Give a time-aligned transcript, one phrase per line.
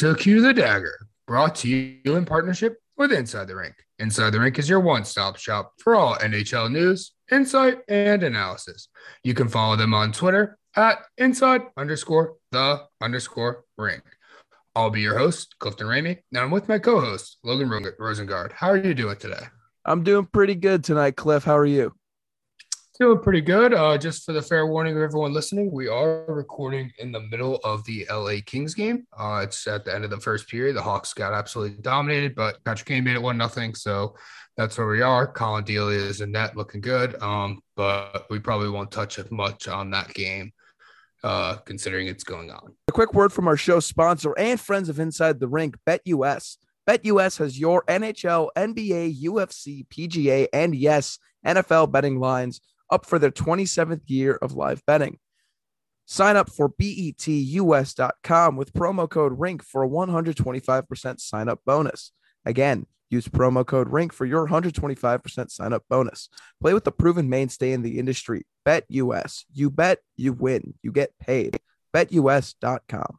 [0.00, 3.74] Welcome to Cue the Dagger, brought to you in partnership with Inside the Rink.
[3.98, 8.88] Inside the Rink is your one stop shop for all NHL news, insight, and analysis.
[9.24, 14.02] You can follow them on Twitter at inside underscore the underscore rink.
[14.74, 18.52] I'll be your host, Clifton Ramey, and I'm with my co host, Logan Rosengard.
[18.52, 19.48] How are you doing today?
[19.84, 21.44] I'm doing pretty good tonight, Cliff.
[21.44, 21.92] How are you?
[23.00, 23.72] Doing pretty good.
[23.72, 27.58] Uh, just for the fair warning of everyone listening, we are recording in the middle
[27.64, 29.06] of the LA Kings game.
[29.18, 30.76] Uh, it's at the end of the first period.
[30.76, 33.74] The Hawks got absolutely dominated, but Patrick Kane made it one nothing.
[33.74, 34.16] So
[34.58, 35.26] that's where we are.
[35.26, 37.18] Collin Delia is in net, looking good.
[37.22, 40.52] Um, but we probably won't touch much on that game,
[41.24, 42.74] uh, considering it's going on.
[42.88, 46.58] A quick word from our show sponsor and friends of Inside the Rink, BetUS.
[46.86, 52.60] BetUS has your NHL, NBA, UFC, PGA, and yes, NFL betting lines
[52.90, 55.18] up for their 27th year of live betting.
[56.06, 62.10] Sign up for betus.com with promo code RINK for a 125% sign up bonus.
[62.44, 66.28] Again, use promo code RINK for your 125% sign up bonus.
[66.60, 68.44] Play with the proven mainstay in the industry.
[68.64, 69.44] Bet US.
[69.52, 71.60] You bet, you win, you get paid.
[71.94, 73.18] BetUS.com.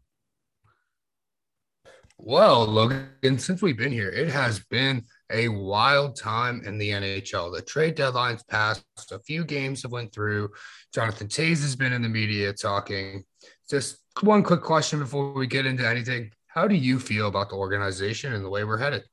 [2.17, 7.53] Well, Logan, since we've been here, it has been a wild time in the NHL.
[7.53, 8.83] The trade deadline's passed.
[9.11, 10.49] A few games have went through.
[10.93, 13.23] Jonathan Toews has been in the media talking.
[13.69, 16.31] Just one quick question before we get into anything.
[16.47, 19.03] How do you feel about the organization and the way we're headed?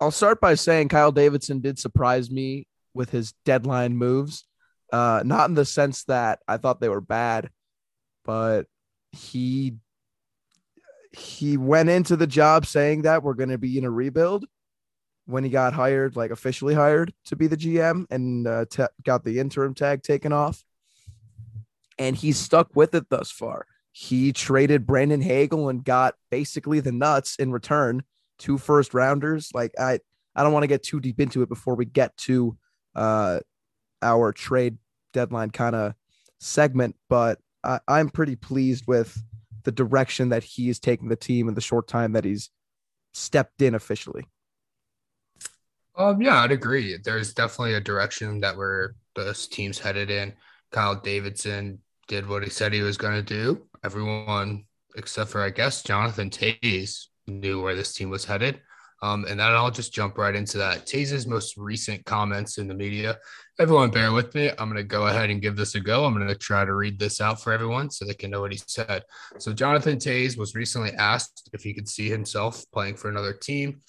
[0.00, 4.44] I'll start by saying Kyle Davidson did surprise me with his deadline moves.
[4.92, 7.50] Uh, not in the sense that I thought they were bad,
[8.24, 8.66] but
[9.12, 9.76] he
[11.16, 14.44] he went into the job saying that we're going to be in a rebuild
[15.24, 18.64] when he got hired, like officially hired to be the GM and uh,
[19.02, 20.62] got the interim tag taken off.
[21.98, 23.66] And he's stuck with it thus far.
[23.92, 28.02] He traded Brandon Hagel and got basically the nuts in return,
[28.38, 29.50] two first rounders.
[29.54, 30.00] Like I,
[30.34, 32.58] I don't want to get too deep into it before we get to
[32.94, 33.40] uh,
[34.02, 34.76] our trade
[35.14, 35.94] deadline kind of
[36.38, 39.18] segment, but I, I'm pretty pleased with
[39.66, 42.50] the direction that he is taking the team in the short time that he's
[43.12, 44.24] stepped in officially.
[45.96, 46.96] Um, yeah, I'd agree.
[47.02, 50.32] There's definitely a direction that where this team's headed in.
[50.70, 53.66] Kyle Davidson did what he said he was going to do.
[53.84, 54.66] Everyone,
[54.96, 58.60] except for I guess Jonathan Toews, knew where this team was headed.
[59.02, 60.86] Um, and then I'll just jump right into that.
[60.86, 63.18] Toews' most recent comments in the media.
[63.58, 64.50] Everyone, bear with me.
[64.50, 66.04] I'm going to go ahead and give this a go.
[66.04, 68.52] I'm going to try to read this out for everyone so they can know what
[68.52, 69.02] he said.
[69.38, 73.80] So, Jonathan Toews was recently asked if he could see himself playing for another team,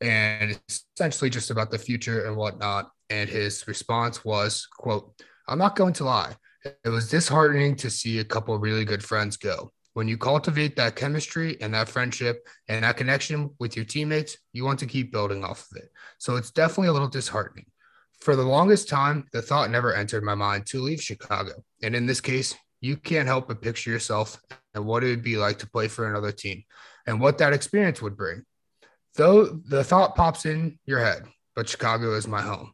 [0.00, 0.58] and
[0.96, 2.90] essentially just about the future and whatnot.
[3.10, 5.12] And his response was, "quote
[5.46, 6.34] I'm not going to lie.
[6.64, 10.96] It was disheartening to see a couple really good friends go when you cultivate that
[10.96, 15.44] chemistry and that friendship and that connection with your teammates, you want to keep building
[15.44, 15.90] off of it.
[16.18, 17.66] So it's definitely a little disheartening.
[18.22, 21.64] For the longest time, the thought never entered my mind to leave Chicago.
[21.82, 24.40] And in this case, you can't help but picture yourself
[24.74, 26.62] and what it would be like to play for another team
[27.04, 28.44] and what that experience would bring.
[29.16, 31.24] Though the thought pops in your head,
[31.56, 32.72] but Chicago is my home.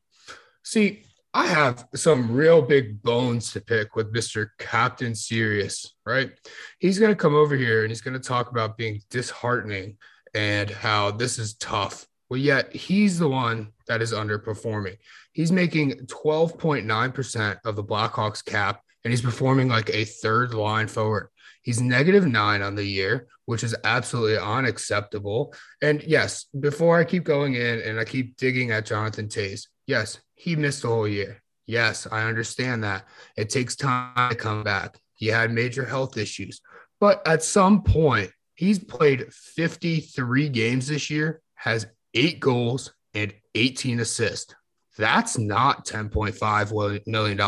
[0.64, 4.50] See, I have some real big bones to pick with Mr.
[4.58, 6.30] Captain Serious, right?
[6.78, 9.96] He's going to come over here and he's going to talk about being disheartening
[10.34, 12.06] and how this is tough.
[12.28, 14.98] Well, yet he's the one that is underperforming.
[15.32, 21.28] He's making 12.9% of the Blackhawks cap and he's performing like a third line forward.
[21.62, 25.54] He's negative nine on the year, which is absolutely unacceptable.
[25.82, 30.20] And yes, before I keep going in and I keep digging at Jonathan Toews, yes,
[30.34, 31.42] he missed a whole year.
[31.66, 33.04] Yes, I understand that.
[33.36, 34.98] It takes time to come back.
[35.14, 36.60] He had major health issues.
[37.00, 44.00] But at some point, he's played 53 games this year, has eight goals and 18
[44.00, 44.54] assists.
[44.98, 47.38] That's not $10.5 million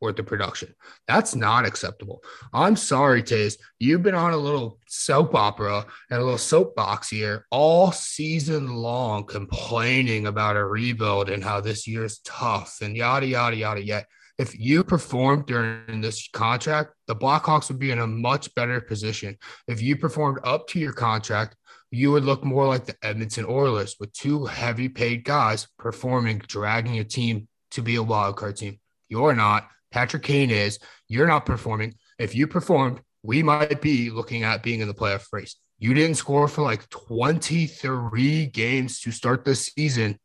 [0.00, 0.74] worth of production.
[1.06, 2.22] That's not acceptable.
[2.52, 3.58] I'm sorry, Toews.
[3.78, 9.26] You've been on a little soap opera and a little soapbox here all season long,
[9.26, 13.84] complaining about a rebuild and how this year's tough and yada, yada, yada.
[13.84, 14.06] Yet,
[14.38, 19.36] if you performed during this contract, the Blackhawks would be in a much better position.
[19.68, 21.54] If you performed up to your contract,
[21.94, 26.98] you would look more like the Edmonton Oilers with two heavy paid guys performing, dragging
[26.98, 28.80] a team to be a wild card team.
[29.08, 29.68] You're not.
[29.92, 30.78] Patrick Kane is.
[31.08, 31.94] You're not performing.
[32.18, 35.56] If you performed, we might be looking at being in the playoff race.
[35.78, 40.18] You didn't score for like 23 games to start the season.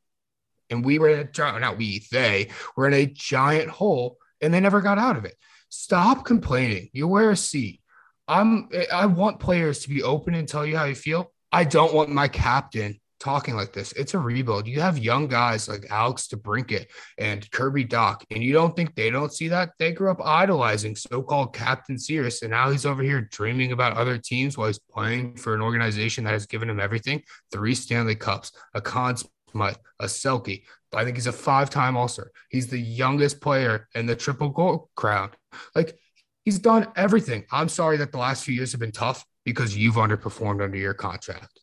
[0.70, 4.60] And we were in a not we, they were in a giant hole and they
[4.60, 5.36] never got out of it.
[5.70, 6.90] Stop complaining.
[6.94, 7.82] You wear a C.
[8.28, 11.32] I'm I want players to be open and tell you how you feel.
[11.52, 13.92] I don't want my captain talking like this.
[13.94, 14.68] It's a rebuild.
[14.68, 16.86] You have young guys like Alex DeBrincat
[17.18, 19.72] and Kirby Dach, and you don't think they don't see that?
[19.78, 24.18] They grew up idolizing so-called Captain Serious, and now he's over here dreaming about other
[24.18, 28.52] teams while he's playing for an organization that has given him everything: three Stanley Cups,
[28.74, 29.16] a Conn
[29.52, 30.64] Smythe, a Selke.
[30.94, 32.32] I think he's a five-time All-Star.
[32.50, 35.32] He's the youngest player in the Triple Gold Crown.
[35.76, 35.98] Like
[36.46, 37.46] he's done everything.
[37.52, 40.94] I'm sorry that the last few years have been tough because you've underperformed under your
[40.94, 41.60] contract.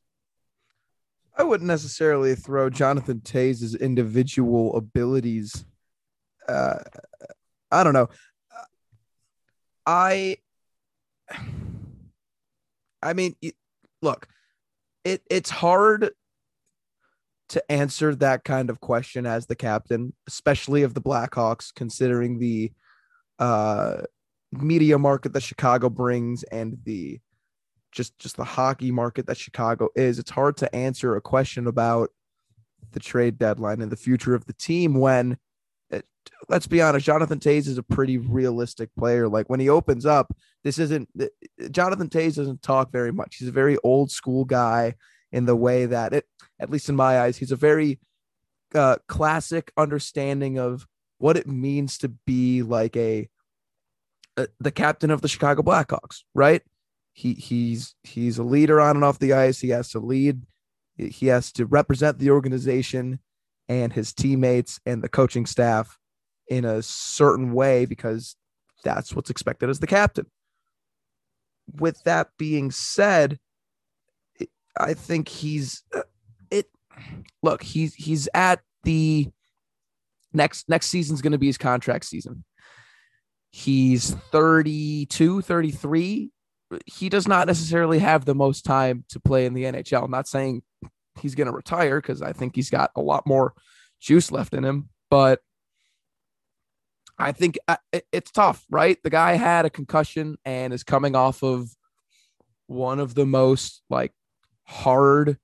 [1.37, 5.67] I wouldn't necessarily throw Jonathan Toews' individual abilities.
[6.49, 6.79] Uh,
[7.71, 8.09] I don't know.
[9.85, 10.39] I,
[13.03, 13.37] I mean,
[14.01, 14.27] look,
[15.05, 16.11] it it's hard
[17.51, 22.73] to answer that kind of question as the captain, especially of the Blackhawks, considering the
[23.39, 23.99] uh,
[24.53, 27.21] media market that Chicago brings and the
[27.97, 32.11] just just the hockey market that Chicago is, it's hard to answer a question about
[32.93, 35.39] the trade deadline and the future of the team when
[35.91, 36.05] it,
[36.49, 39.29] let's be honest, Jonathan Toews is a pretty realistic player.
[39.29, 41.27] Like when he opens up, this isn't eh,
[41.61, 43.37] eh, Jonathan Toews doesn't talk very much.
[43.37, 44.95] He's a very old school guy
[45.33, 46.27] in the way that it,
[46.61, 47.99] at least in my eyes, he's a very
[48.75, 50.87] uh, classic understanding of
[51.19, 53.29] what it means to be like a,
[54.37, 56.63] a the captain of the Chicago Blackhawks, right?
[57.17, 59.59] He he's he's a leader on and off the ice.
[59.61, 60.43] He has to lead.
[60.99, 63.21] He has to represent the organization
[63.71, 65.99] and his teammates and the coaching staff
[66.49, 68.37] in a certain way because
[68.85, 70.27] that's what's expected as the captain.
[71.81, 73.39] With that being said,
[74.79, 75.85] I think he's
[76.51, 76.67] it.
[77.43, 79.31] Look, he's he's at the
[80.35, 82.45] next next season's going to be his contract season.
[83.53, 86.31] He's 32, 33
[86.87, 90.05] he does not necessarily have the most time to play in the NHL.
[90.05, 90.63] I'm not saying
[91.21, 93.55] he's going to retire because I think he's got a lot more
[94.01, 95.41] juice left in him, but
[97.19, 97.77] I think uh,
[98.13, 98.99] it's tough, right?
[99.03, 101.71] The guy had a concussion and is coming off of
[102.67, 104.13] one of the most like
[104.65, 105.39] hard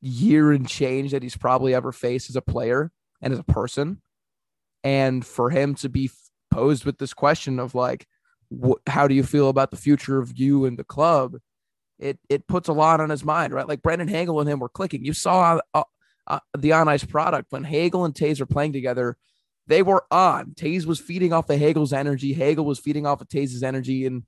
[0.00, 2.90] year and change that he's probably ever faced as a player
[3.20, 4.00] and as a person.
[4.82, 6.10] And for him to be
[6.50, 8.06] posed with this question of like,
[8.52, 11.36] wh- how do you feel about the future of you and the club?
[11.98, 13.68] It it puts a lot on his mind, right?
[13.68, 15.04] Like Brandon Hagel and him were clicking.
[15.04, 15.82] You saw uh,
[16.26, 19.16] uh, the on ice product when Hagel and Toews were playing together.
[19.66, 20.52] They were on.
[20.54, 22.32] Toews was feeding off of Hagel's energy.
[22.32, 24.22] Hagel was feeding off of Toews' energy, and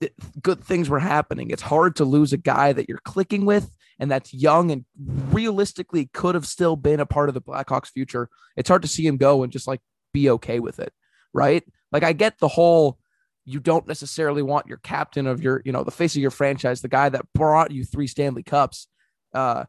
[0.00, 1.50] th- good things were happening.
[1.50, 4.84] It's hard to lose a guy that you're clicking with and that's young and
[5.30, 8.28] realistically could have still been a part of the Blackhawks' future.
[8.56, 9.80] It's hard to see him go and just like
[10.12, 10.92] be okay with it,
[11.32, 11.62] right?
[11.92, 12.98] Like I get the whole
[13.44, 16.80] you don't necessarily want your captain of your, you know, the face of your franchise,
[16.80, 18.86] the guy that brought you three Stanley Cups,
[19.34, 19.64] uh,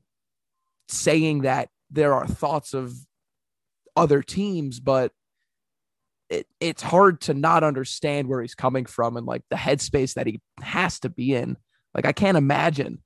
[0.88, 2.94] saying that there are thoughts of
[3.96, 5.12] other teams, but
[6.30, 10.28] it, it's hard to not understand where he's coming from and like the headspace that
[10.28, 11.58] he has to be in.
[11.94, 13.00] Like I can't imagine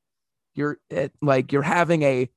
[0.56, 2.30] you're it, like you're having a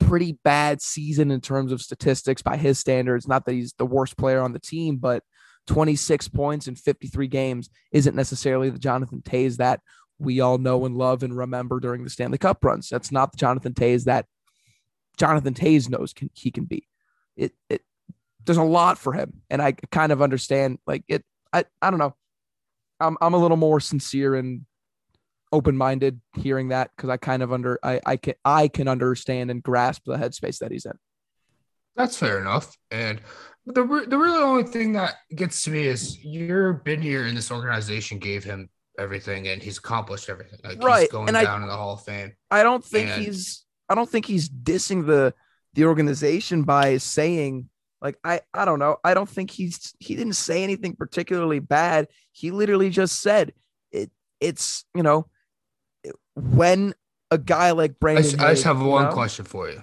[0.00, 3.26] pretty bad season in terms of statistics by his standards.
[3.26, 5.22] Not that he's the worst player on the team, but
[5.68, 9.80] 26 points in 53 games isn't necessarily the Jonathan Toews that
[10.18, 12.88] we all know and love and remember during the Stanley Cup runs.
[12.88, 14.26] That's not the Jonathan Toews that
[15.16, 16.88] Jonathan Toews knows can, he can be.
[17.36, 17.82] It, it,
[18.44, 20.78] there's a lot for him, and I kind of understand.
[20.86, 21.22] Like it,
[21.52, 22.16] I, I don't know.
[22.98, 24.64] I'm, I'm a little more sincere and
[25.52, 29.62] open-minded hearing that because I kind of under, I, I can, I can understand and
[29.62, 30.98] grasp the headspace that he's in.
[31.96, 33.20] That's fair enough, and
[33.66, 37.50] the the really only thing that gets to me is you've been here in this
[37.50, 40.58] organization gave him everything and he's accomplished everything.
[40.64, 41.00] Like right.
[41.02, 42.32] he's going and down I, in the Hall of Fame.
[42.50, 45.34] I don't think and, he's I don't think he's dissing the
[45.74, 47.68] the organization by saying
[48.00, 48.96] like I I don't know.
[49.04, 52.08] I don't think he's he didn't say anything particularly bad.
[52.32, 53.52] He literally just said
[53.92, 55.26] it it's, you know,
[56.34, 56.94] when
[57.30, 59.82] a guy like Brandon I just, I just have one know, question for you.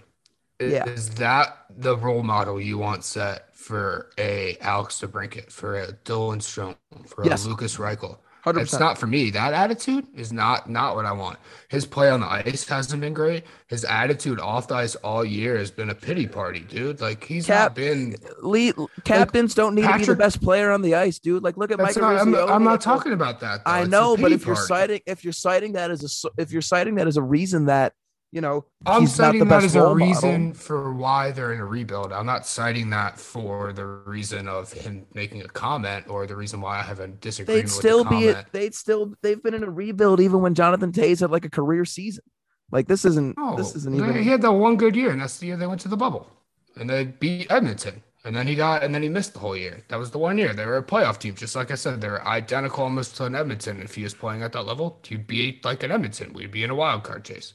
[0.59, 0.85] Is, yeah.
[0.85, 6.38] is that the role model you want set for a Alex DeBrincat, for a Dylan
[6.38, 7.45] Strome, for yes.
[7.45, 8.17] a Lukas Reichel.
[8.45, 8.62] 100%.
[8.62, 9.31] It's not for me.
[9.31, 11.39] That attitude is not not what I want.
[11.67, 13.43] His play on the ice hasn't been great.
[13.67, 17.01] His attitude off the ice all year has been a pity party, dude.
[17.01, 18.15] Like he's Cap, not been.
[18.43, 21.41] Lead, captains like, don't need Patrick, to be the best player on the ice, dude.
[21.41, 21.97] Like look at Mike.
[21.97, 23.65] Not, I'm, I'm, not oh, talking about that.
[23.65, 23.71] Though.
[23.71, 26.95] I know, but if you're citing if you're citing that as a if you're citing
[26.95, 27.93] that as a reason that
[28.35, 30.59] you know, I'm he's not the citing that best as a reason model.
[30.59, 32.11] for why they're in a rebuild.
[32.11, 36.59] I'm not citing that for the reason of him making a comment or the reason
[36.59, 38.25] why I have a disagreement They'd still with the be.
[38.33, 38.47] comment.
[38.51, 39.13] They'd still.
[39.21, 42.25] They've been in a rebuild even when Jonathan Toews had like a career season.
[42.73, 43.37] Like this isn't.
[43.37, 44.21] No, this isn't even.
[44.21, 46.29] He had that one good year, and that's the year they went to the bubble,
[46.75, 48.03] and they beat Edmonton.
[48.25, 49.83] And then he got, and then he missed the whole year.
[49.87, 52.01] That was the one year they were a playoff team, just like I said.
[52.01, 53.81] They're identical almost to an Edmonton.
[53.81, 56.33] If he was playing at that level, he'd be like an Edmonton.
[56.33, 57.53] We'd be in a wild card chase.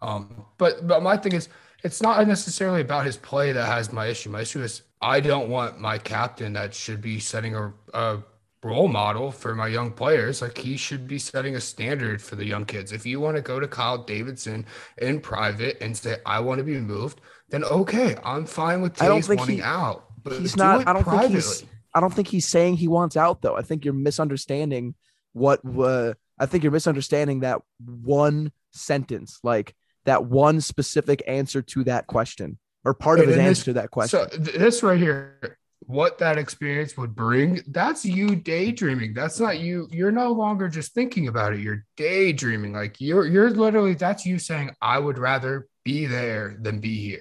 [0.00, 1.48] Um, but but my thing is,
[1.84, 4.30] it's not necessarily about his play that has my issue.
[4.30, 8.22] My issue is I don't want my captain that should be setting a, a
[8.62, 10.42] role model for my young players.
[10.42, 12.92] Like he should be setting a standard for the young kids.
[12.92, 14.66] If you want to go to Kyle Davidson
[14.98, 19.08] in private and say I want to be moved, then okay, I'm fine with I
[19.08, 20.04] don't Toews think wanting he- out.
[20.24, 21.68] But he's not- I don't think he's- privately.
[21.94, 23.56] I don't think he's saying he wants out though.
[23.56, 24.94] I think you're misunderstanding
[25.32, 25.60] what.
[25.64, 29.74] Uh, I think you're misunderstanding that one sentence, like
[30.08, 33.64] that one specific answer to that question, or part of And his in answer this-
[33.64, 34.18] to that question.
[34.30, 39.14] So this right here, what that experience would bring, that's you daydreaming.
[39.14, 39.86] That's not you.
[39.90, 41.60] You're no longer just thinking about it.
[41.60, 42.72] You're daydreaming.
[42.72, 47.20] Like you're you're literally that's you saying, I would rather be there than be here.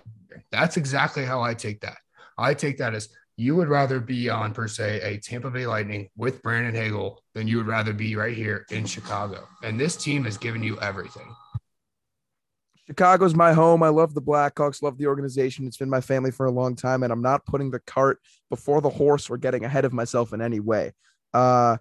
[0.51, 1.97] That's exactly how I take that.
[2.37, 6.09] I take that as you would rather be on per se a Tampa Bay Lightning
[6.17, 9.47] with Brandon Hagel than you would rather be right here in Chicago.
[9.63, 11.29] And this team has given you everything.
[12.87, 13.83] Chicago's my home.
[13.83, 15.67] I love the Blackhawks, love the organization.
[15.67, 18.81] It's been my family for a long time, and I'm not putting the cart before
[18.81, 20.93] the horse or getting ahead of myself in any way.
[21.33, 21.77] Uh,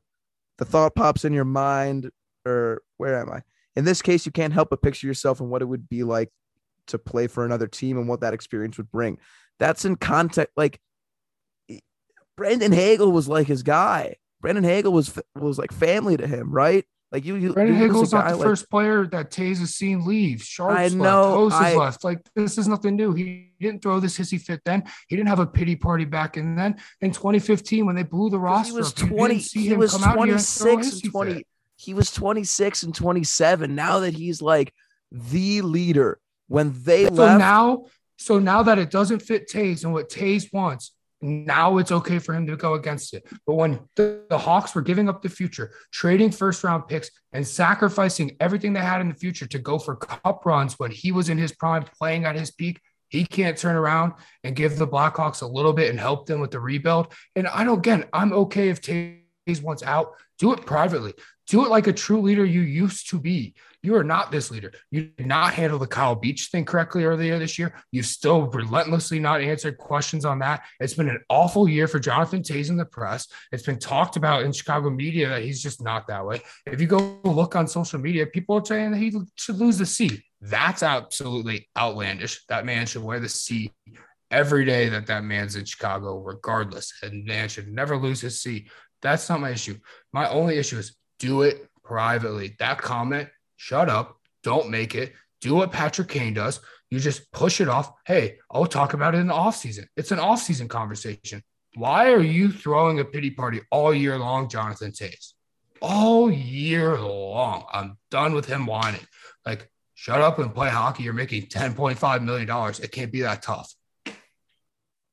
[0.58, 2.10] the thought pops in your mind,
[2.44, 3.42] or where am I?
[3.76, 6.30] In this case, you can't help but picture yourself and what it would be like
[6.88, 9.18] to play for another team and what that experience would bring.
[9.58, 10.52] That's in context.
[10.56, 10.80] Like
[12.36, 14.16] Brandon Hagel was like his guy.
[14.40, 16.84] Brandon Hagel was was like family to him, right?
[17.12, 20.42] Like you, you Brandon not the like- first player that Toews has seen leave.
[20.42, 22.04] Sharps I left, know, Hose has I- left.
[22.04, 23.12] Like this is nothing new.
[23.14, 24.82] He didn't throw this hissy fit then.
[25.08, 26.76] He didn't have a pity party back in then.
[27.00, 29.38] In 2015, when they blew the roster, He was you didn't 20.
[29.40, 31.34] see He was come out here and throw a 26 and 20.
[31.34, 31.46] fit.
[31.76, 33.74] He was 26 and 27.
[33.74, 34.72] Now that he's like
[35.12, 37.84] the leader, when they So left, now,
[38.16, 42.34] so now that it doesn't fit Toews and what Toews wants, now it's okay for
[42.34, 43.26] him to go against it.
[43.46, 47.46] But when the, the Hawks were giving up the future, trading first round picks, and
[47.46, 51.28] sacrificing everything they had in the future to go for cup runs when he was
[51.28, 55.42] in his prime, playing at his peak, he can't turn around and give the Blackhawks
[55.42, 57.12] a little bit and help them with the rebuild.
[57.34, 60.14] And I don't again, I'm okay if Toews wants out.
[60.38, 61.14] Do it privately.
[61.46, 63.54] Do it like a true leader you used to be.
[63.86, 64.72] You are not this leader.
[64.90, 67.72] You did not handle the Kyle Beach thing correctly earlier this year.
[67.92, 70.64] You've still relentlessly not answered questions on that.
[70.80, 73.28] It's been an awful year for Jonathan Toews in the press.
[73.52, 76.42] It's been talked about in Chicago media that he's just not that way.
[76.66, 79.86] If you go look on social media, people are saying that he should lose the
[79.86, 80.20] C.
[80.40, 82.44] That's absolutely outlandish.
[82.48, 83.70] That man should wear the C
[84.32, 86.92] every day that that man's in Chicago, regardless.
[87.04, 88.66] And man should never lose his C.
[89.00, 89.78] That's not my issue.
[90.12, 92.56] My only issue is do it privately.
[92.58, 95.12] That comment, shut up, don't make it.
[95.40, 96.60] Do what Patrick Kane does.
[96.90, 97.92] You just push it off.
[98.06, 99.86] Hey, I'll talk about it in the offseason.
[99.96, 101.42] It's an offseason conversation.
[101.74, 105.32] Why are you throwing a pity party all year long, Jonathan Toews?
[105.82, 107.64] All year long.
[107.72, 109.06] I'm done with him whining.
[109.44, 111.02] Like, shut up and play hockey.
[111.02, 112.74] You're making $10.5 million.
[112.82, 113.74] It can't be that tough.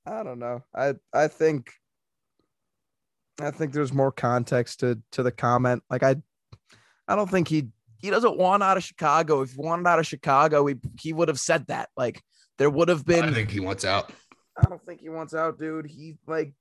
[0.05, 0.63] I don't know.
[0.75, 1.71] I I think
[3.39, 5.83] I think there's more context to to the comment.
[5.89, 6.17] Like I
[7.07, 7.69] I don't think he
[8.03, 9.41] he doesn't want out of Chicago.
[9.41, 11.87] If he wanted out of Chicago, he he would have said that.
[11.95, 12.21] Like
[12.57, 14.11] there would have been I think he wants out.
[14.57, 15.85] I don't think he wants out, dude.
[15.85, 16.53] He like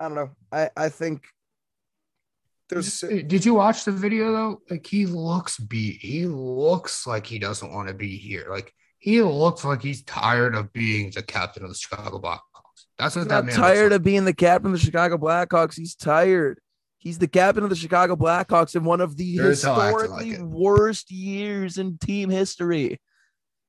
[0.00, 0.30] I don't know.
[0.50, 1.26] I I think
[2.70, 4.62] there's Did you watch the video though?
[4.70, 6.00] Like he looks beat.
[6.00, 8.46] He looks like he doesn't want to be here.
[8.48, 12.86] Like he looks like he's tired of being the captain of the Chicago Blackhawks.
[12.98, 15.18] That's what he's that not man tired looks of being the captain of the Chicago
[15.18, 15.76] Blackhawks.
[15.76, 16.58] He's tired.
[17.06, 20.00] He's the captain of the Chicago Blackhawks in one of the Sure as hell acting
[20.00, 23.00] historically like worst years in team history.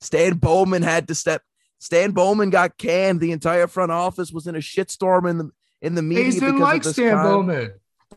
[0.01, 1.43] Stan Bowman had to step.
[1.77, 3.19] Stan Bowman got canned.
[3.19, 5.51] The entire front office was in a shitstorm in the
[5.83, 6.07] in the like.
[6.07, 7.73] media Hayes didn't like Stan con- Bowman.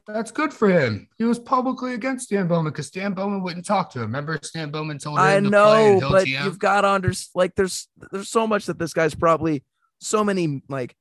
[0.07, 1.07] That's good for him.
[1.19, 4.07] He was publicly against Stan Bowman because Stan Bowman wouldn't talk to him.
[4.07, 6.45] Remember, Stan Bowman told him I to know, in but GM?
[6.45, 7.33] you've got to understand.
[7.35, 9.65] like there's there's so much that this guy's probably
[10.01, 10.97] so many like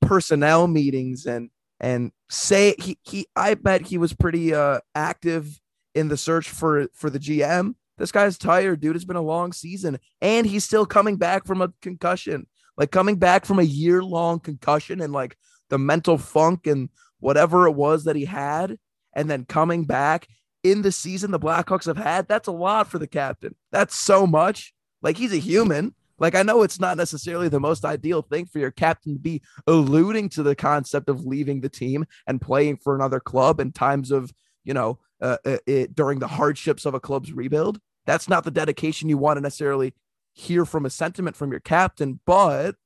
[0.00, 5.60] personnel meetings and and say he he I bet he was pretty uh active
[5.94, 7.74] in the search for for the GM.
[7.98, 8.96] This guy's tired, dude.
[8.96, 12.46] It's been a long season and he's still coming back from a concussion.
[12.76, 15.36] Like coming back from a year long concussion and like
[15.70, 16.90] the mental funk and
[17.20, 18.78] whatever it was that he had
[19.14, 20.28] and then coming back
[20.62, 23.54] in the season the Blackhawks have had, that's a lot for the captain.
[23.72, 24.74] That's so much.
[25.00, 25.94] Like he's a human.
[26.18, 29.42] Like I know it's not necessarily the most ideal thing for your captain to be
[29.66, 34.10] alluding to the concept of leaving the team and playing for another club in times
[34.10, 34.32] of,
[34.64, 37.80] you know, uh, uh it, during the hardships of a club's rebuild.
[38.06, 39.94] That's not the dedication you want to necessarily
[40.32, 42.76] hear from a sentiment from your captain, but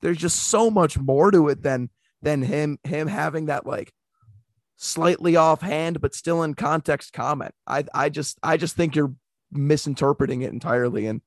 [0.00, 3.92] there's just so much more to it than than him him having that like
[4.76, 7.54] slightly offhand but still in context comment.
[7.66, 9.14] I I just I just think you're
[9.52, 11.20] misinterpreting it entirely and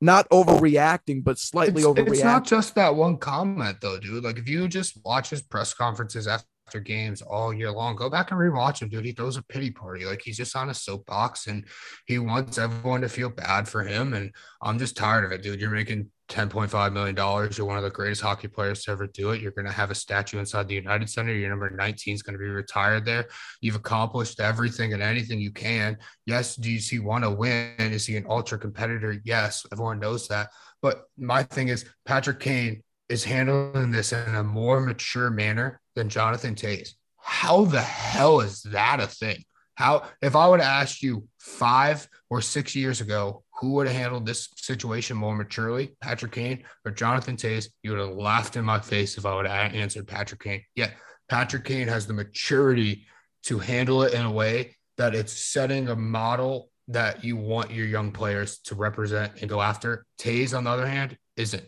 [0.00, 2.12] not overreacting, but slightly it's, overreacting.
[2.12, 4.24] It's not just that one comment though, dude.
[4.24, 8.30] Like if you just watch his press conferences after games all year long, go back
[8.30, 9.04] and rewatch him, dude.
[9.04, 10.04] He throws a pity party.
[10.04, 11.64] Like he's just on a soapbox and
[12.06, 14.14] he wants everyone to feel bad for him.
[14.14, 15.60] And I'm just tired of it, dude.
[15.60, 17.16] You're making $10.5 million.
[17.16, 19.40] You're one of the greatest hockey players to ever do it.
[19.40, 21.32] You're going to have a statue inside the United Center.
[21.32, 23.28] Your number 19 is going to be retired there.
[23.60, 25.96] You've accomplished everything and anything you can.
[26.26, 27.74] Yes, do you see want to win?
[27.78, 29.20] Is he an ultra competitor?
[29.24, 30.50] Yes, everyone knows that.
[30.82, 36.10] But my thing is, Patrick Kane is handling this in a more mature manner than
[36.10, 36.90] Jonathan Toews.
[37.16, 39.44] How the hell is that a thing?
[39.74, 43.96] How, if I would have asked you five or six years ago, who would have
[43.96, 47.68] handled this situation more maturely, Patrick Kane or Jonathan Toews?
[47.82, 50.62] You would have laughed in my face if I would have answered Patrick Kane.
[50.74, 50.94] Yet
[51.28, 53.06] Patrick Kane has the maturity
[53.44, 57.86] to handle it in a way that it's setting a model that you want your
[57.86, 60.06] young players to represent and go after.
[60.18, 61.64] Toews, on the other hand, isn't.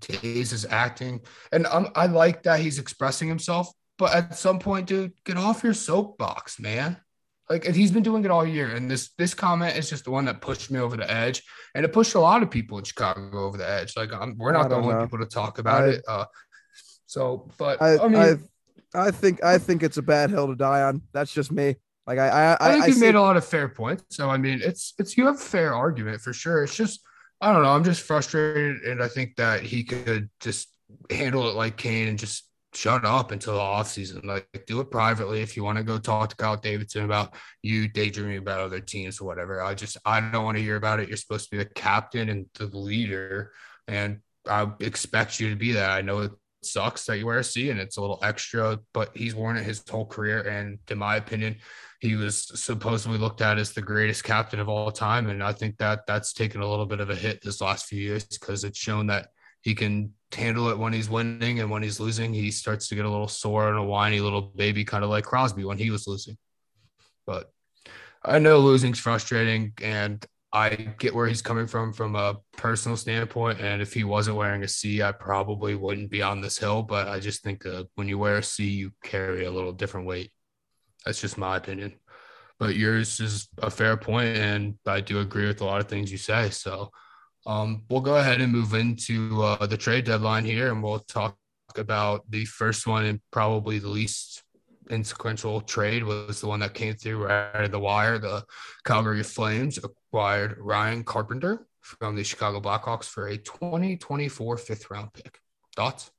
[0.00, 3.68] Toews is acting, and I'm, I like that he's expressing himself.
[3.96, 6.98] But at some point, dude, get off your soapbox, man.
[7.50, 10.10] Like and he's been doing it all year, and this this comment is just the
[10.10, 11.42] one that pushed me over the edge,
[11.74, 13.96] and it pushed a lot of people in Chicago over the edge.
[13.96, 15.02] Like I'm, we're not the only know.
[15.02, 16.04] people to talk about I, it.
[16.06, 16.24] Uh,
[17.06, 18.40] so, but I, I mean,
[18.94, 21.00] I, I, think I think it's a bad hill to die on.
[21.12, 21.76] That's just me.
[22.06, 24.16] Like I, I, I think you made a lot of fair points.
[24.16, 26.64] So I mean, it's it's you have a fair argument for sure.
[26.64, 27.00] It's just
[27.40, 27.70] I don't know.
[27.70, 30.68] I'm just frustrated, and I think that he could just
[31.10, 34.24] handle it like Kane and just shut up until the offseason.
[34.24, 37.88] Like do it privately if you want to go talk to Kyle Davidson about you
[37.88, 39.62] daydreaming about other teams or whatever.
[39.62, 41.08] I just I don't want to hear about it.
[41.08, 43.52] You're supposed to be the captain and the leader,
[43.86, 45.90] and I expect you to be that.
[45.90, 49.16] I know it sucks that you wear a C and it's a little extra, but
[49.16, 50.40] he's worn it his whole career.
[50.40, 51.56] And in my opinion,
[52.00, 55.30] he was supposedly looked at as the greatest captain of all time.
[55.30, 58.00] And I think that that's taken a little bit of a hit this last few
[58.00, 59.28] years because it's shown that
[59.62, 63.04] he can handle it when he's winning and when he's losing, he starts to get
[63.04, 66.06] a little sore and a whiny little baby, kind of like Crosby when he was
[66.06, 66.36] losing.
[67.26, 67.50] But
[68.24, 73.60] I know losing's frustrating and I get where he's coming from from a personal standpoint.
[73.60, 76.82] And if he wasn't wearing a C, I probably wouldn't be on this hill.
[76.82, 80.06] But I just think that when you wear a C, you carry a little different
[80.06, 80.32] weight.
[81.04, 81.94] That's just my opinion.
[82.58, 86.10] But yours is a fair point, and I do agree with a lot of things
[86.10, 86.50] you say.
[86.50, 86.90] So
[87.48, 91.36] um, we'll go ahead and move into uh, the trade deadline here, and we'll talk
[91.76, 94.42] about the first one and probably the least
[94.90, 98.18] insequential trade was the one that came through right out of the wire.
[98.18, 98.44] The
[98.84, 105.40] Calgary Flames acquired Ryan Carpenter from the Chicago Blackhawks for a 2024 fifth round pick.
[105.74, 106.10] Thoughts?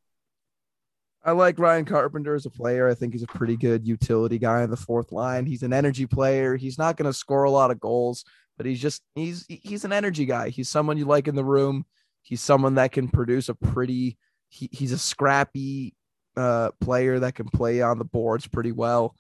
[1.24, 2.88] I like Ryan Carpenter as a player.
[2.88, 5.46] I think he's a pretty good utility guy in the fourth line.
[5.46, 6.56] He's an energy player.
[6.56, 8.24] He's not going to score a lot of goals,
[8.60, 10.50] but he's just he's he's an energy guy.
[10.50, 11.86] He's someone you like in the room.
[12.22, 14.18] He's someone that can produce a pretty.
[14.50, 15.96] He, he's a scrappy
[16.36, 19.16] uh, player that can play on the boards pretty well.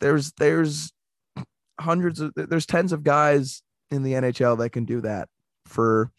[0.00, 0.92] There's there's
[1.80, 5.30] hundreds of there's tens of guys in the NHL that can do that
[5.64, 6.12] for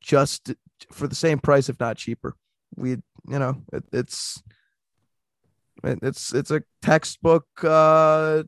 [0.00, 0.54] just
[0.90, 2.34] for the same price, if not cheaper.
[2.74, 4.42] We you know it, it's
[5.84, 8.42] it's it's a textbook uh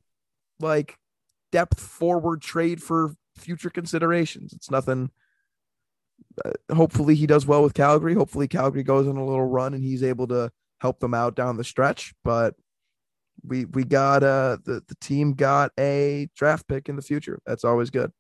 [0.59, 0.97] like
[1.53, 4.53] depth forward trade for future considerations.
[4.53, 5.11] It's nothing.
[6.45, 8.15] Uh, hopefully, he does well with Calgary.
[8.15, 11.57] Hopefully, Calgary goes on a little run and he's able to help them out down
[11.57, 12.15] the stretch.
[12.25, 12.55] But
[13.47, 17.41] we we got uh the the team got a draft pick in the future.
[17.47, 18.13] That's always good.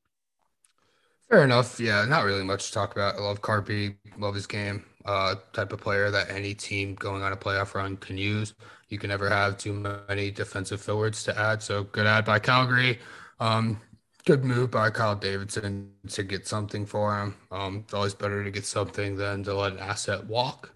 [1.28, 1.78] Fair enough.
[1.78, 3.16] Yeah, not really much to talk about.
[3.16, 4.85] I love Carpy, love his game.
[5.04, 8.54] Uh, type of player that any team going on a playoff run can use.
[8.88, 11.62] You can never have too many defensive forwards to add.
[11.62, 12.98] So good ad by Calgary.
[13.40, 13.81] Um,
[14.24, 17.35] good move by Kyle Davidson to get something for him.
[17.50, 20.72] Um, it's always better to get something than to let an asset walk.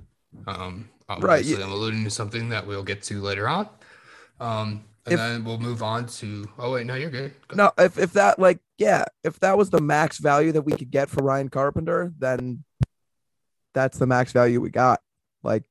[0.47, 1.45] Um, right.
[1.45, 1.63] Yeah.
[1.63, 3.69] I'm alluding to something that we'll get to later on.
[4.41, 6.49] Um, and if, then we'll move on to.
[6.59, 7.33] Oh wait, no, you're good.
[7.49, 7.57] Go.
[7.57, 10.91] No, if if that like yeah, if that was the max value that we could
[10.91, 12.65] get for Ryan Carpenter, then
[13.75, 15.01] that's the max value we got.
[15.43, 15.65] Like,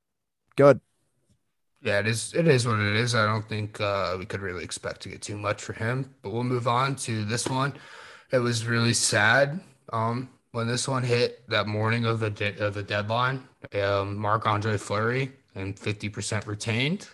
[0.55, 0.81] good.
[1.81, 2.33] Yeah, it is.
[2.35, 3.15] It is what it is.
[3.15, 6.13] I don't think uh, we could really expect to get too much for him.
[6.21, 7.73] But we'll move on to this one.
[8.31, 9.59] It was really sad
[9.91, 13.47] um, when this one hit that morning of the de- of the deadline.
[13.73, 17.07] Um, Marc Andre Fleury and fifty percent retained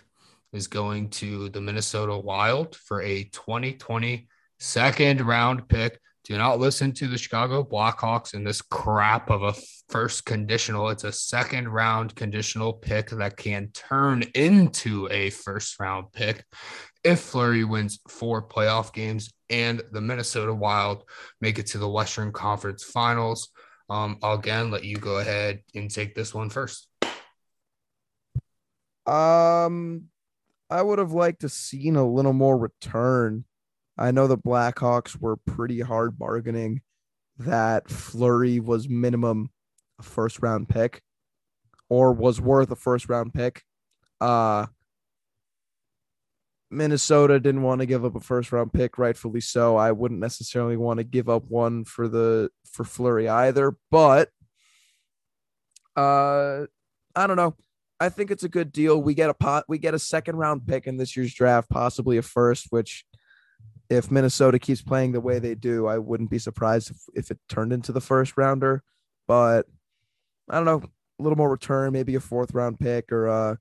[0.52, 4.28] is going to the Minnesota Wild for a 2020
[4.58, 5.98] second round pick.
[6.28, 9.54] Do not listen to the Chicago Blackhawks in this crap of a
[9.88, 10.90] first conditional.
[10.90, 16.44] It's a second round conditional pick that can turn into a first round pick
[17.02, 21.04] if Fleury wins four playoff games and the Minnesota Wild
[21.40, 23.48] make it to the Western Conference Finals.
[23.88, 26.88] Um, I'll again let you go ahead and take this one first.
[29.06, 30.08] Um,
[30.68, 33.46] I would have liked to seen a little more return
[33.98, 36.82] I know the Blackhawks were pretty hard bargaining
[37.38, 39.50] that Fleury was minimum
[39.98, 41.02] a first round pick
[41.88, 43.62] or was worth a first round pick.
[44.20, 44.66] Uh
[46.70, 49.76] Minnesota didn't want to give up a first round pick, rightfully so.
[49.76, 54.30] I wouldn't necessarily want to give up one for the for Fleury either, but
[55.96, 56.66] uh
[57.16, 57.56] I don't know.
[57.98, 59.02] I think it's a good deal.
[59.02, 62.16] We get a pot we get a second round pick in this year's draft, possibly
[62.16, 63.04] a first, which
[63.90, 67.38] if Minnesota keeps playing the way they do, I wouldn't be surprised if, if it
[67.48, 68.82] turned into the first rounder.
[69.26, 69.66] But
[70.48, 70.82] I don't know,
[71.18, 73.56] a little more return, maybe a fourth round pick or uh,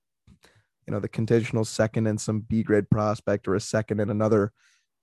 [0.85, 4.51] you know, the conditional second and some B grade prospect or a second and another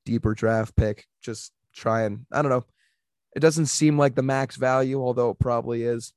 [0.05, 1.07] deeper draft pick.
[1.23, 2.65] Just try and I don't know.
[3.37, 6.13] It doesn't seem like the max value, although it probably is.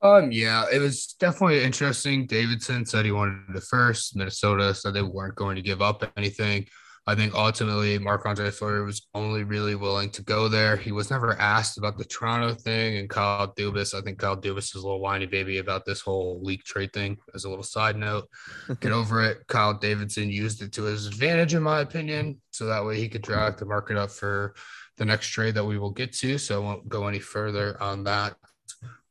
[0.00, 2.26] Um, yeah, it was definitely interesting.
[2.26, 4.16] Davidson said he wanted the first.
[4.16, 6.66] Minnesota said they weren't going to give up anything.
[7.06, 10.76] I think ultimately Marc Andre Fleury was only really willing to go there.
[10.76, 13.94] He was never asked about the Toronto thing and Kyle Dubas.
[13.94, 17.18] I think Kyle Dubas is a little whiny baby about this whole leak trade thing.
[17.34, 18.28] As a little side note,
[18.80, 19.46] get over it.
[19.48, 23.22] Kyle Davidson used it to his advantage, in my opinion, so that way he could
[23.22, 24.54] drag the market up for
[24.96, 26.38] the next trade that we will get to.
[26.38, 28.36] So I won't go any further on that.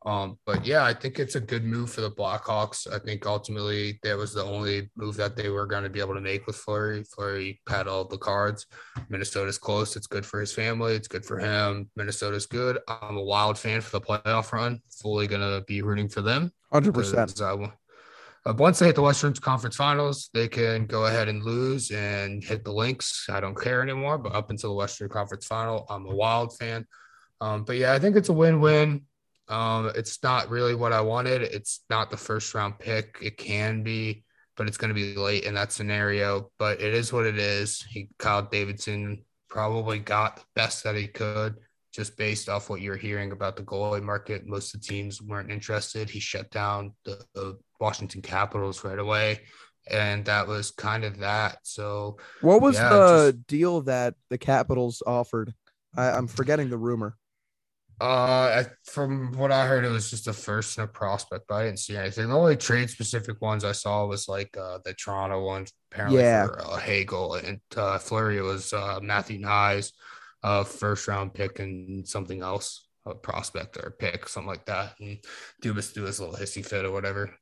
[0.05, 2.91] Um, but yeah, I think it's a good move for the Blackhawks.
[2.91, 6.15] I think ultimately that was the only move that they were going to be able
[6.15, 7.03] to make with Fleury.
[7.03, 8.65] Fleury had all the cards.
[9.09, 9.95] Minnesota's close.
[9.95, 10.95] It's good for his family.
[10.95, 11.89] It's good for him.
[11.95, 12.79] Minnesota's good.
[12.87, 14.81] I'm a wild fan for the playoff run.
[15.01, 16.51] Fully going to be rooting for them.
[16.73, 17.41] 100%.
[17.41, 17.67] Uh,
[18.45, 22.43] uh, once they hit the Western Conference Finals, they can go ahead and lose and
[22.43, 23.27] hit the links.
[23.29, 24.17] I don't care anymore.
[24.17, 26.85] But up until the Western Conference Final, I'm a Wild fan.
[27.39, 29.03] Um, but yeah, I think it's a win-win.
[29.47, 31.41] Um, it's not really what I wanted.
[31.41, 33.17] It's not the first round pick.
[33.21, 34.23] It can be,
[34.55, 36.51] but it's going to be late in that scenario.
[36.57, 37.81] But it is what it is.
[37.89, 41.57] He Kyle Davidson probably got the best that he could
[41.93, 44.47] just based off what you're hearing about the goalie market.
[44.47, 46.09] Most of the teams weren't interested.
[46.09, 49.41] He shut down the, the Washington Capitals right away.
[49.89, 51.57] And that was kind of that.
[51.63, 55.53] So, what was yeah, the just, deal that the Capitals offered?
[55.95, 57.17] I, I'm forgetting the rumor.
[58.03, 61.63] Uh, from what I heard, it was just a first and a prospect, but I
[61.63, 62.27] didn't see anything.
[62.27, 66.47] The only trade specific ones I saw was like uh, the Toronto ones, apparently yeah.
[66.47, 68.39] for uh, Hagel and uh, Fleury.
[68.39, 69.93] It was uh, Matthew Knies,
[70.43, 74.95] uh, first round pick, and something else, a prospect or a pick, something like that.
[74.99, 75.19] And
[75.63, 77.33] Dubas do his little hissy fit or whatever.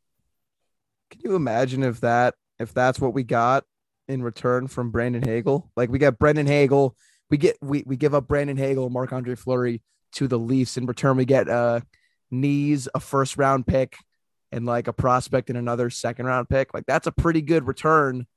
[1.10, 3.64] Can you imagine if that if that's what we got
[4.08, 5.72] in return from Brandon Hagel?
[5.76, 6.96] Like we got Brandon Hagel,
[7.32, 9.82] we get we we give up Brandon Hagel, Marc Andre Fleury
[10.14, 10.78] to the Leafs.
[10.78, 11.82] In return, we get uh
[12.32, 13.96] Knies, a first round pick,
[14.52, 16.74] and like a prospect and another second round pick.
[16.74, 18.28] Like that's a pretty good return.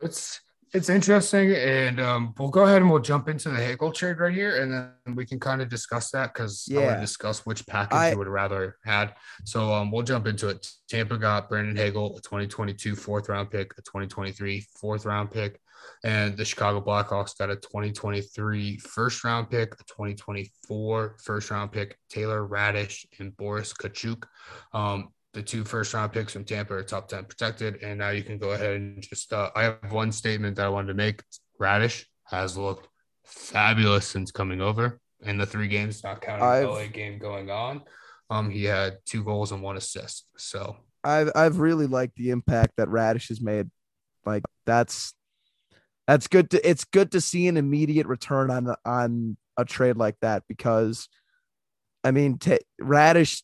[0.00, 0.40] It's
[0.74, 4.32] it's interesting, and um, we'll go ahead and we'll jump into the Hagel trade right
[4.32, 6.80] here, and then we can kind of discuss that because yeah.
[6.80, 9.14] I want to discuss which package I, you would rather had.
[9.44, 10.66] So um, we'll jump into it.
[10.88, 15.60] Tampa got Brandon Hagel, a 2022 fourth round pick, a 2023 fourth round pick,
[16.04, 21.96] and the Chicago Blackhawks got a 2023 first round pick, a 2024 first round pick,
[22.08, 24.24] Taylor Raddysh and Boris Katchouk.
[24.72, 27.82] Um, the two first round picks from Tampa are top 10 protected.
[27.82, 30.68] And now you can go ahead and just, uh, I have one statement that I
[30.68, 31.22] wanted to make.
[31.60, 32.88] Raddysh has looked
[33.24, 37.50] fabulous since coming over in the three games, not counting I've, the LA game going
[37.50, 37.82] on.
[38.28, 40.26] Um, he had two goals and one assist.
[40.36, 43.70] So I've, I've really liked the impact that Raddysh has made.
[44.26, 45.14] Like that's,
[46.06, 50.16] that's good to, it's good to see an immediate return on, on a trade like
[50.20, 51.08] that because
[52.04, 53.42] I mean, t- Raddysh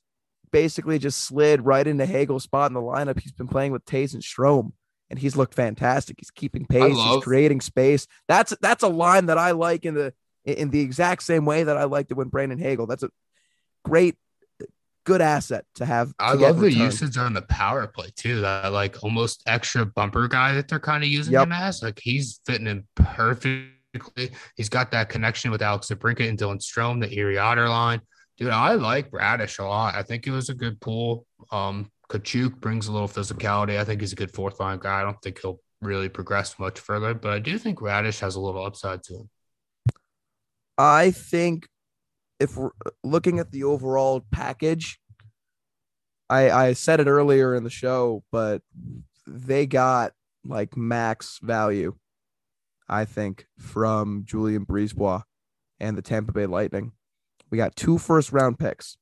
[0.51, 3.21] basically just slid right into Hagel's spot in the lineup.
[3.21, 4.73] He's been playing with Toews and Strome,
[5.11, 6.17] and he's looked fantastic.
[6.19, 6.95] He's keeping pace.
[6.95, 8.07] Love- he's creating space.
[8.27, 10.13] That's that's a line that I like in the
[10.45, 12.87] in the exact same way that I liked it when Brandon Hagel.
[12.87, 13.11] That's a
[13.85, 14.17] great
[15.09, 16.13] good asset to have.
[16.19, 18.43] I to love the usage on the power play too.
[18.43, 21.43] That like almost extra bumper guy that they're kind of using Yep.
[21.45, 21.83] him as.
[21.83, 24.31] Like he's fitting in perfectly.
[24.57, 28.01] He's got that connection with Alex DeBrincat and Dylan Strome, the Erie Otter line.
[28.37, 29.95] Dude, I like Raddysh a lot.
[29.97, 31.27] I think it was a good pull.
[31.51, 33.79] Um, Katchouk brings a little physicality.
[33.79, 35.01] I think he's a good fourth line guy.
[35.01, 38.41] I don't think he'll really progress much further, but I do think Raddysh has a
[38.41, 39.31] little upside to him.
[40.77, 41.67] I think
[42.41, 44.99] if we're uh, looking at the overall package,
[46.31, 48.63] I I said it earlier in the show, but
[49.27, 50.13] they got
[50.45, 51.97] like max value,
[52.89, 55.23] I think, from Julien BriseBois
[55.81, 56.93] and the Tampa Bay Lightning.
[57.51, 58.97] We got two first round picks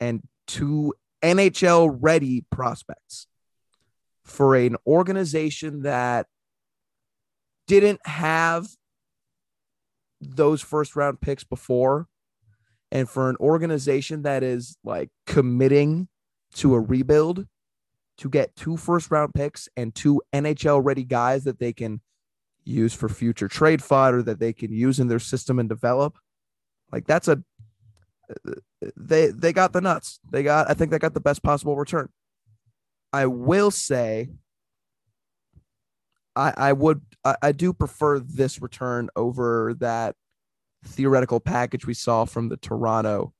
[0.00, 3.26] and two NHL ready prospects
[4.24, 6.26] for an organization that
[7.66, 8.68] didn't have
[10.20, 12.06] those first round picks before
[12.92, 16.08] and for an organization that is like committing
[16.54, 17.46] to a rebuild
[18.18, 22.00] to get two first round picks and two NHL ready guys that they can
[22.64, 26.18] use for future trade fodder that they can use in their system and develop
[26.92, 27.42] like that's a
[28.96, 30.20] they they got the nuts.
[30.30, 32.08] They got i think they got the best possible return.
[33.12, 34.28] I will say
[36.36, 40.14] i i would i, I do prefer this return over that
[40.84, 43.32] theoretical package we saw from the toronto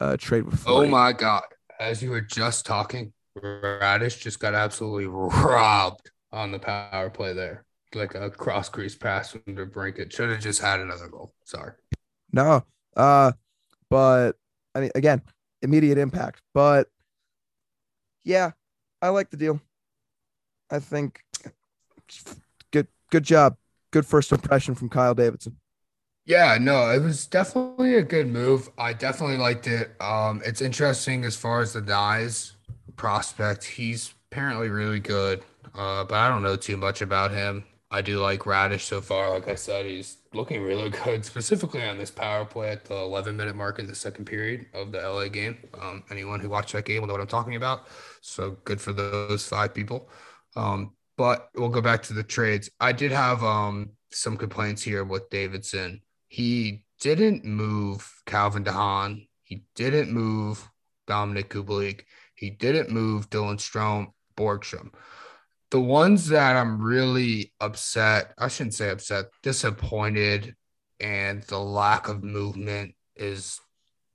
[0.00, 1.44] uh trade with Oh my god!
[1.78, 7.64] As you were just talking, Raddysh just got absolutely robbed on the power play there.
[7.94, 10.12] Like a cross crease pass from DeBrincat.
[10.12, 11.32] Should have just had another goal.
[11.44, 11.72] Sorry.
[12.32, 12.64] No.
[12.96, 13.32] Uh
[13.88, 14.32] but
[14.74, 15.22] I mean again,
[15.62, 16.40] immediate impact.
[16.52, 16.88] But
[18.24, 18.52] yeah,
[19.00, 19.60] I like the deal.
[20.70, 21.20] I think
[22.72, 23.56] good good job.
[23.92, 25.56] Good first impression from Kyle Davidson.
[26.26, 28.70] Yeah, no, it was definitely a good move.
[28.78, 29.94] I definitely liked it.
[30.00, 32.52] Um, it's interesting as far as the Knies
[32.96, 33.64] prospect.
[33.64, 37.64] He's apparently really good, uh, but I don't know too much about him.
[37.90, 39.30] I do like Raddysh so far.
[39.30, 43.36] Like I said, he's looking really good, specifically on this power play at the 11
[43.36, 45.58] minute mark in the second period of the LA game.
[45.80, 47.86] Um, anyone who watched that game will know what I'm talking about.
[48.22, 50.08] So good for those five people.
[50.56, 52.70] Um, but we'll go back to the trades.
[52.80, 56.00] I did have um, some complaints here with Davidson.
[56.34, 59.28] He didn't move Calvin DeHaan.
[59.44, 60.68] He didn't move
[61.06, 62.06] Dominic Kubalik.
[62.34, 64.92] He didn't move Dylan Strome, Borgstrom.
[65.70, 70.56] The ones that I'm really upset, I shouldn't say upset, disappointed,
[70.98, 73.60] and the lack of movement is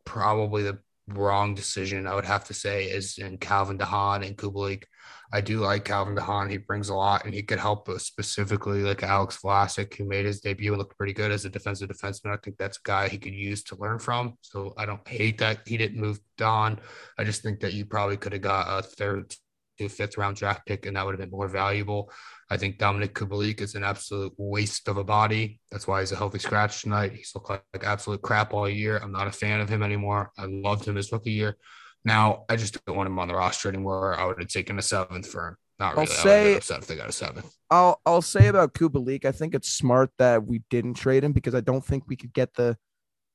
[0.03, 0.79] probably the
[1.13, 2.07] wrong decision.
[2.07, 4.83] I would have to say is in Calvin DeHaan and Kubalik.
[5.31, 6.49] I do like Calvin DeHaan.
[6.49, 10.25] He brings a lot, and he could help us specifically like Alex Vlasic, who made
[10.25, 12.33] his debut and looked pretty good as a defensive defenseman.
[12.33, 14.37] I think that's a guy he could use to learn from.
[14.41, 16.79] So I don't hate that he didn't move Don.
[17.17, 19.35] I just think that you probably could have got a third
[19.79, 22.11] to fifth round draft pick, and that would have been more valuable.
[22.49, 25.59] I think Dominic Kubalik is an absolute waste of a body.
[25.71, 27.13] That's why he's a healthy scratch tonight.
[27.13, 28.97] He's looked like, like absolute crap all year.
[28.97, 30.31] I'm not a fan of him anymore.
[30.37, 31.57] I loved him his rookie year.
[32.05, 34.17] Now I just don't want him on the roster anymore.
[34.19, 35.57] I would have taken a seventh for him.
[35.79, 36.07] Not I'll really.
[36.07, 37.53] I would have say- upset if they got a seventh.
[37.69, 41.55] I'll I'll say about Kubalik, I think it's smart that we didn't trade him because
[41.55, 42.77] I don't think we could get the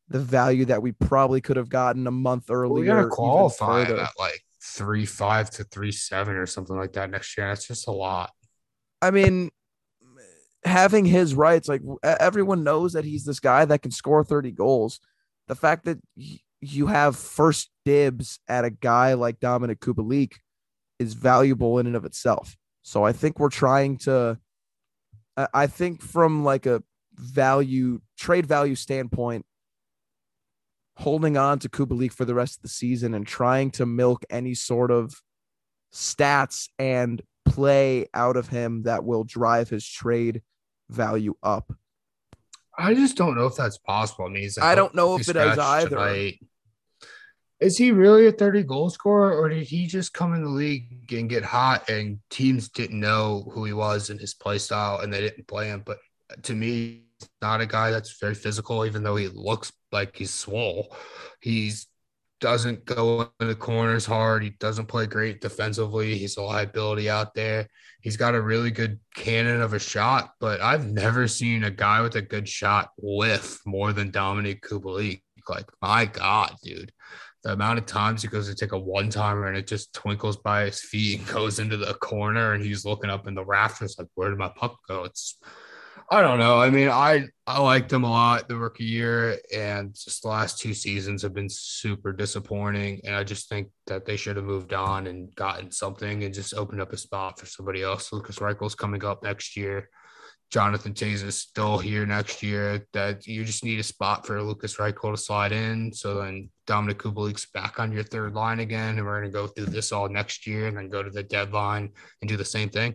[0.09, 2.81] the value that we probably could have gotten a month earlier.
[2.81, 4.03] We gotta qualify him further.
[4.03, 7.49] at like three five to three seven or something like that next year.
[7.49, 8.31] That's just a lot.
[9.03, 9.51] I mean,
[10.65, 15.01] having his rights, like everyone knows that he's this guy that can score 30 goals.
[15.49, 15.99] The fact that
[16.61, 20.33] you have first dibs at a guy like Dominic Kubalik
[20.99, 22.57] is valuable in and of itself.
[22.83, 24.39] So I think we're trying to,
[25.37, 26.83] I think from like a
[27.15, 29.45] value, trade value standpoint,
[30.97, 34.55] holding on to Kubalik for the rest of the season and trying to milk any
[34.55, 35.21] sort of
[35.93, 40.43] stats and play out of him that will drive his trade
[40.89, 41.73] value up.
[42.77, 44.27] I just don't know if that's possible.
[44.27, 45.91] I mean, I don't know if it is either.
[45.91, 46.41] tonight.
[47.61, 51.13] Is he really a 30 goal scorer, or did he just come in the league
[51.13, 55.13] and get hot and teams didn't know who he was and his play style and
[55.13, 55.83] they didn't play him?
[55.85, 55.99] But
[56.43, 57.05] to me,
[57.43, 60.95] not a guy that's very physical, even though he looks like he's swole.
[61.41, 61.87] He's
[62.45, 64.43] doesn't go in the corners hard.
[64.43, 66.19] He doesn't play great defensively.
[66.19, 67.69] He's a liability out there.
[68.03, 72.03] He's got a really good cannon of a shot, but I've never seen a guy
[72.03, 75.23] with a good shot whiff more than Dominic Kubalik.
[75.49, 76.93] Like, my God, dude.
[77.45, 80.37] The amount of times he goes to take a one timer and it just twinkles
[80.37, 83.97] by his feet and goes into the corner and he's looking up in the rafters
[83.99, 85.05] like, where did my puck go?
[85.05, 85.39] It's
[86.11, 86.61] I don't know.
[86.61, 90.59] I mean, I I liked him a lot the rookie year, and just the last
[90.59, 93.01] two seasons have been super disappointing.
[93.05, 96.55] And I just think that they should have moved on and gotten something and just
[96.55, 98.13] opened up a spot for somebody else.
[98.13, 99.89] Lukas Reichel's coming up next year.
[100.51, 102.87] Jonathan Toews is still here next year.
[102.93, 105.93] That you just need a spot for Lukas Reichel to slide in.
[105.93, 109.67] So then Dominic Kubalik's back on your third line again, and we're gonna go through
[109.67, 111.91] this all next year, and then go to the deadline
[112.21, 112.95] and do the same thing.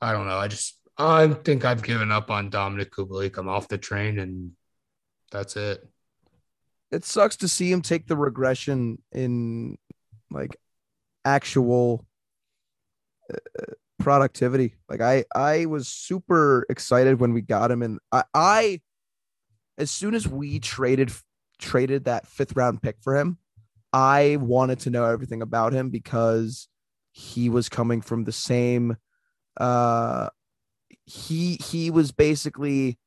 [0.00, 0.38] I don't know.
[0.38, 3.38] I just I think I've given up on Dominik Kubalik.
[3.38, 4.52] I'm off the train, and
[5.30, 5.88] that's it.
[6.90, 9.78] It sucks to see him take the regression in
[10.30, 10.56] like
[11.24, 12.04] actual
[13.32, 14.74] uh, productivity.
[14.88, 18.80] Like I, I was super excited when we got him, and I, I,
[19.78, 21.10] as soon as we traded
[21.58, 23.38] traded that fifth round pick for him,
[23.92, 26.68] I wanted to know everything about him because
[27.12, 28.96] he was coming from the same
[29.56, 30.28] uh
[31.04, 32.98] he he was basically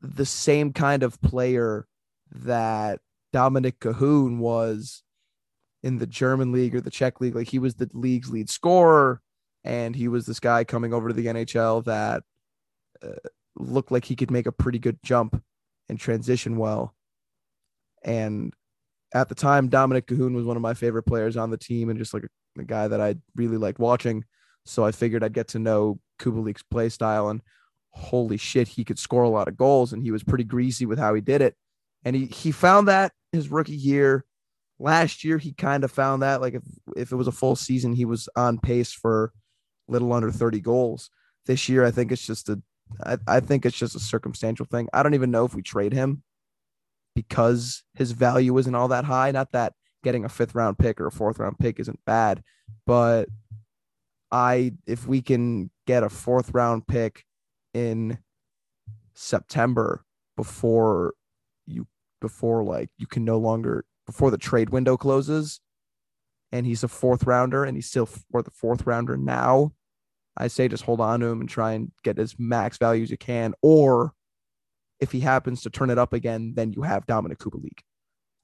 [0.00, 1.86] the same kind of player
[2.30, 3.00] that
[3.32, 5.02] Dominik Kahun was
[5.82, 7.34] in the German league or the Czech league.
[7.34, 9.20] Like he was the league's lead scorer,
[9.64, 12.22] and he was this guy coming over to the NHL that
[13.02, 15.42] uh, looked like he could make a pretty good jump
[15.88, 16.94] and transition well.
[18.02, 18.52] And
[19.12, 21.98] at the time, Dominik Kahun was one of my favorite players on the team, and
[21.98, 24.24] just like a, a guy that I really liked watching.
[24.64, 27.42] So I figured I'd get to know Kubalik's play style and
[27.90, 30.98] holy shit, he could score a lot of goals and he was pretty greasy with
[30.98, 31.54] how he did it.
[32.04, 34.24] And he he found that his rookie year.
[34.80, 36.62] Last year he kind of found that like if
[36.96, 39.32] if it was a full season, he was on pace for
[39.88, 41.10] little under 30 goals.
[41.46, 42.60] This year, I think it's just a
[43.04, 44.88] I, I think it's just a circumstantial thing.
[44.92, 46.22] I don't even know if we trade him
[47.14, 49.30] because his value isn't all that high.
[49.30, 52.42] Not that getting a fifth round pick or a fourth round pick isn't bad,
[52.86, 53.28] but
[54.30, 57.24] I if we can get a fourth round pick
[57.72, 58.18] in
[59.14, 60.04] September
[60.36, 61.14] before
[61.66, 61.86] you
[62.20, 65.60] before like you can no longer before the trade window closes
[66.52, 69.72] and he's a fourth rounder and he's still for the fourth rounder now
[70.36, 73.10] i say just hold on to him and try and get as max value as
[73.10, 74.12] you can or
[75.00, 77.80] if he happens to turn it up again then you have Dominik Kubalik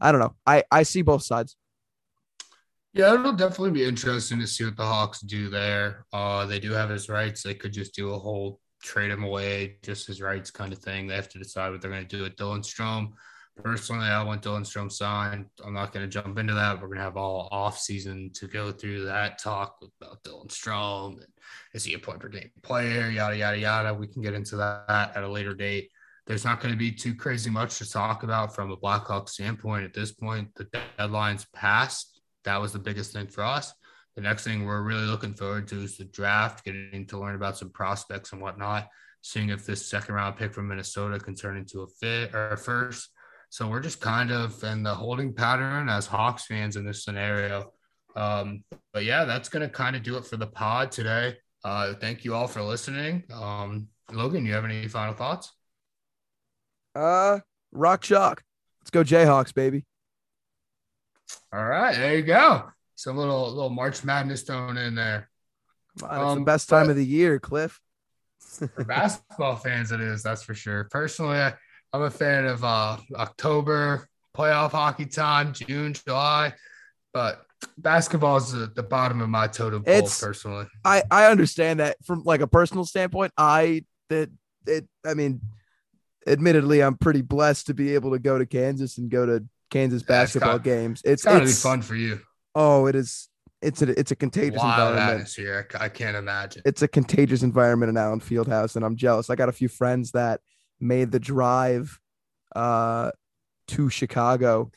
[0.00, 0.34] i don't know.
[0.46, 1.56] I i see both sides
[2.92, 6.06] yeah, it'll definitely be interesting to see what the Hawks do there.
[6.12, 7.42] Uh, they do have his rights.
[7.42, 11.06] They could just do a whole trade him away, just his rights kind of thing.
[11.06, 13.12] They have to decide what they're going to do with Dylan Strome.
[13.62, 15.46] Personally, I want Dylan Strome signed.
[15.64, 16.80] I'm not going to jump into that.
[16.80, 21.18] We're going to have all off season to go through that talk about Dylan Strome.
[21.18, 21.26] And
[21.74, 23.10] is he a point per game player?
[23.10, 23.94] Yada yada yada.
[23.94, 25.90] We can get into that at a later date.
[26.26, 29.84] There's not going to be too crazy much to talk about from a Blackhawk standpoint
[29.84, 30.54] at this point.
[30.54, 33.72] The deadline's passed that was the biggest thing for us.
[34.16, 37.56] The next thing we're really looking forward to is the draft, getting to learn about
[37.56, 38.88] some prospects and whatnot,
[39.22, 42.56] seeing if this second round pick from Minnesota can turn into a fit or a
[42.56, 43.10] first.
[43.50, 47.72] So we're just kind of in the holding pattern as Hawks fans in this scenario.
[48.16, 51.36] Um, but yeah, that's going to kind of do it for the pod today.
[51.64, 53.24] Uh, thank you all for listening.
[53.32, 55.52] Um, Logan, you have any final thoughts?
[56.94, 57.40] Uh,
[57.72, 58.42] Rock Chalk.
[58.80, 59.84] Let's go Jayhawks, baby.
[61.52, 62.70] All right, there you go.
[62.96, 65.28] Some little little March Madness thrown in there.
[66.02, 67.80] On, it's um, the best time of the year, Cliff.
[68.74, 70.22] for basketball fans, it is.
[70.22, 70.84] That's for sure.
[70.90, 71.54] Personally, I,
[71.92, 76.52] am a fan of uh, October playoff hockey time, June, July,
[77.12, 77.42] but
[77.78, 79.94] basketball is the, the bottom of my totem pole.
[79.94, 83.32] It's, personally, I I understand that from like a personal standpoint.
[83.36, 84.30] I that
[84.66, 84.86] it.
[85.04, 85.40] I mean,
[86.26, 90.02] admittedly, I'm pretty blessed to be able to go to Kansas and go to Kansas
[90.02, 91.02] basketball it's games.
[91.04, 92.20] It's, it's gotta be fun for you.
[92.54, 93.28] Oh, it is.
[93.62, 95.10] It's a it's a contagious Wild environment.
[95.10, 95.68] atmosphere.
[95.78, 96.62] I can't imagine.
[96.64, 99.30] It's a contagious environment in Allen Fieldhouse, and I'm jealous.
[99.30, 100.40] I got a few friends that
[100.80, 102.00] made the drive
[102.56, 103.10] uh,
[103.68, 104.70] to Chicago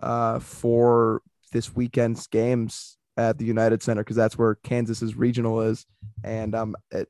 [0.00, 1.22] uh, for
[1.52, 5.84] this weekend's games at the United Center because that's where Kansas's regional is,
[6.22, 7.08] and um, it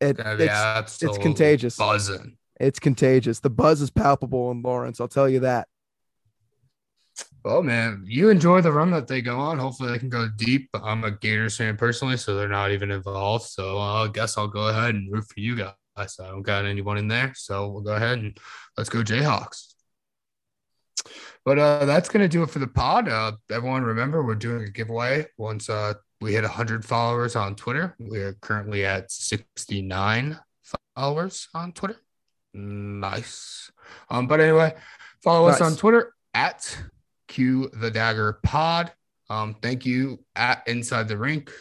[0.00, 1.76] it it's, it's contagious.
[1.76, 2.36] Buzzing.
[2.60, 3.40] It's contagious.
[3.40, 5.00] The buzz is palpable in Lawrence.
[5.00, 5.68] I'll tell you that.
[7.44, 9.58] Well, man, you enjoy the run that they go on.
[9.58, 10.68] Hopefully, they can go deep.
[10.74, 13.44] I'm a Gators fan personally, so they're not even involved.
[13.44, 15.74] So I guess I'll go ahead and root for you guys.
[15.96, 18.38] I don't got anyone in there, so we'll go ahead and
[18.76, 19.74] let's go Jayhawks.
[21.44, 23.08] But uh, that's gonna do it for the pod.
[23.08, 27.96] Uh, everyone, remember we're doing a giveaway once uh, we hit 100 followers on Twitter.
[27.98, 30.38] We are currently at 69
[30.94, 32.00] followers on Twitter.
[32.54, 33.70] Nice.
[34.10, 34.74] Um, but anyway,
[35.22, 35.60] follow nice.
[35.60, 36.76] us on Twitter at
[37.28, 38.92] Cue the Dagger Pod.
[39.30, 41.52] Um, thank you at Inside the Rink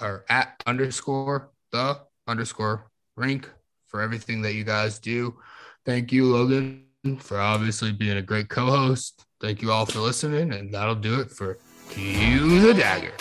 [0.00, 3.48] or at underscore the underscore rink
[3.86, 5.36] for everything that you guys do.
[5.84, 6.84] Thank you, Logan,
[7.20, 9.24] for obviously being a great co-host.
[9.40, 11.58] Thank you all for listening, and that'll do it for
[11.90, 13.12] Cue the Dagger.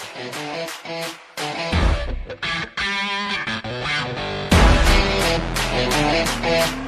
[6.45, 6.81] Yeah.